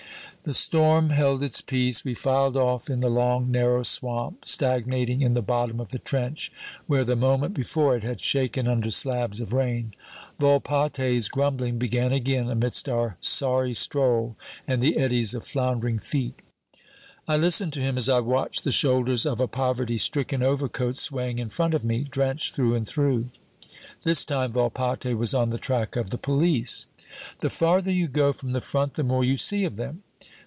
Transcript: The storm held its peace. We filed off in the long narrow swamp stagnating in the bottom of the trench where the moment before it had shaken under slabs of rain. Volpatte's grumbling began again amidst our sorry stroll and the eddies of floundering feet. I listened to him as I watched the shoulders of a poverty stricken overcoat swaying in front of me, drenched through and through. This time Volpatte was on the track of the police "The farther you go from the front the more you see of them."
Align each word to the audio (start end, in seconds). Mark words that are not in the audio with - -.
The 0.43 0.55
storm 0.55 1.11
held 1.11 1.43
its 1.43 1.61
peace. 1.61 2.03
We 2.03 2.15
filed 2.15 2.57
off 2.57 2.89
in 2.89 3.01
the 3.01 3.11
long 3.11 3.51
narrow 3.51 3.83
swamp 3.83 4.45
stagnating 4.45 5.21
in 5.21 5.35
the 5.35 5.43
bottom 5.43 5.79
of 5.79 5.91
the 5.91 5.99
trench 5.99 6.51
where 6.87 7.05
the 7.05 7.15
moment 7.15 7.53
before 7.53 7.95
it 7.95 8.01
had 8.01 8.19
shaken 8.19 8.67
under 8.67 8.89
slabs 8.89 9.39
of 9.39 9.53
rain. 9.53 9.93
Volpatte's 10.39 11.29
grumbling 11.29 11.77
began 11.77 12.11
again 12.11 12.49
amidst 12.49 12.89
our 12.89 13.17
sorry 13.21 13.75
stroll 13.75 14.35
and 14.67 14.81
the 14.81 14.97
eddies 14.97 15.35
of 15.35 15.45
floundering 15.45 15.99
feet. 15.99 16.39
I 17.27 17.37
listened 17.37 17.71
to 17.73 17.79
him 17.81 17.95
as 17.95 18.09
I 18.09 18.19
watched 18.19 18.63
the 18.63 18.71
shoulders 18.71 19.27
of 19.27 19.39
a 19.39 19.47
poverty 19.47 19.99
stricken 19.99 20.41
overcoat 20.41 20.97
swaying 20.97 21.37
in 21.37 21.49
front 21.49 21.75
of 21.75 21.83
me, 21.83 22.03
drenched 22.03 22.55
through 22.55 22.73
and 22.73 22.87
through. 22.87 23.29
This 24.03 24.25
time 24.25 24.53
Volpatte 24.53 25.15
was 25.15 25.35
on 25.35 25.51
the 25.51 25.59
track 25.59 25.95
of 25.95 26.09
the 26.09 26.17
police 26.17 26.87
"The 27.41 27.51
farther 27.51 27.91
you 27.91 28.07
go 28.07 28.33
from 28.33 28.51
the 28.51 28.59
front 28.61 28.95
the 28.95 29.03
more 29.03 29.23
you 29.23 29.37
see 29.37 29.65
of 29.65 29.75
them." 29.75 30.01